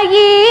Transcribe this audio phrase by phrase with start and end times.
[0.00, 0.49] 爱意。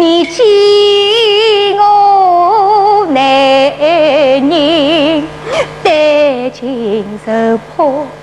[0.00, 3.22] 你欺我难
[3.78, 4.48] 忍
[5.82, 8.19] 担惊受怕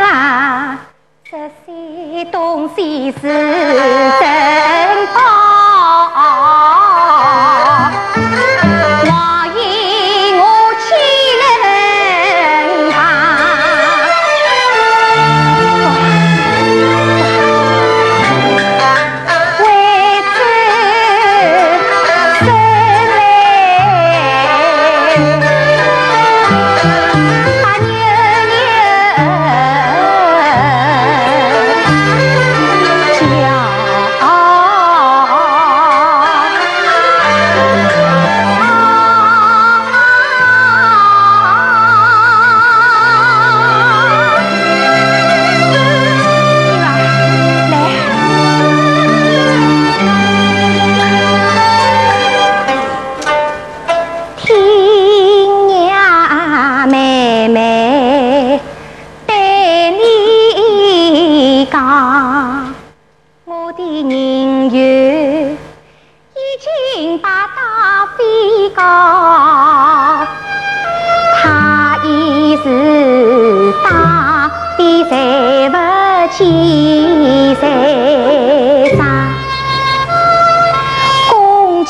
[0.00, 0.78] 了
[1.24, 3.20] 这些东西是
[4.20, 4.91] 真。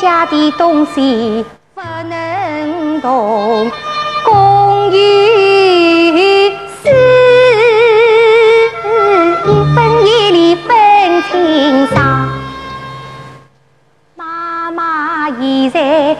[0.02, 1.44] 家的东西
[1.76, 3.70] 不能动，
[4.24, 6.50] 公与
[6.82, 6.90] 私，
[9.46, 12.28] 一分一厘分清爽。
[14.16, 16.16] 妈妈现在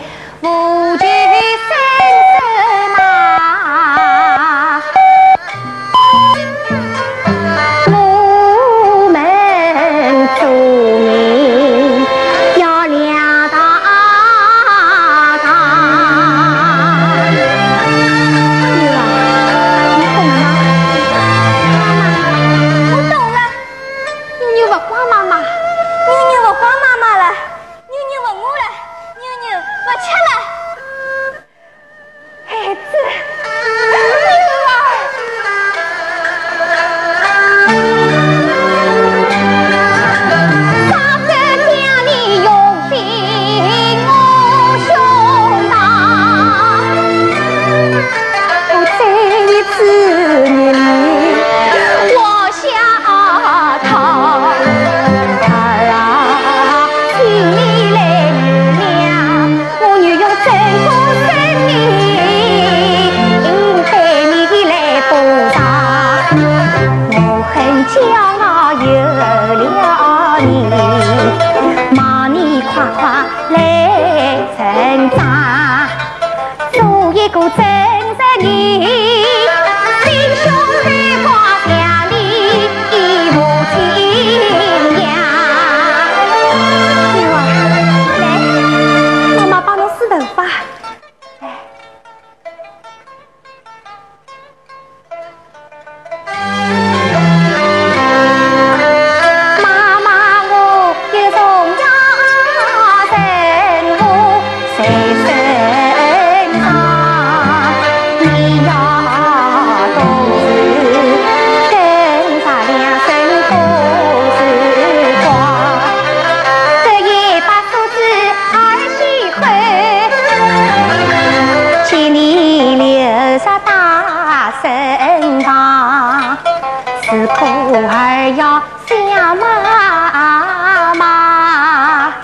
[127.12, 132.14] 是孤儿要想妈妈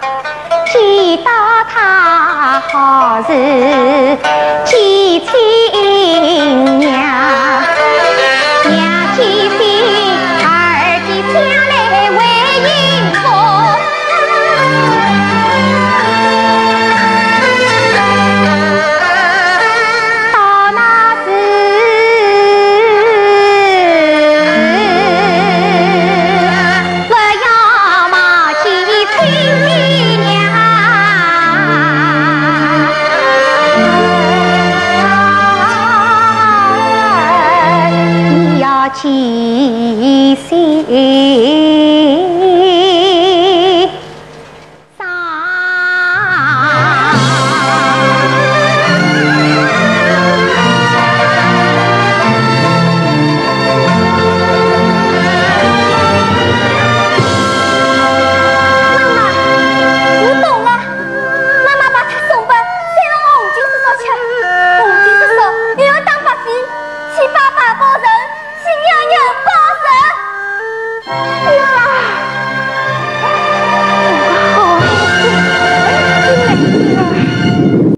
[0.64, 1.30] 见到
[1.68, 3.34] 她好似
[4.64, 4.80] 见
[5.26, 7.57] 亲娘。
[38.90, 41.97] 气息。